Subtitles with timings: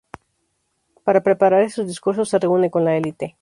[1.05, 3.27] para preparar esos discursos se reúne con la élite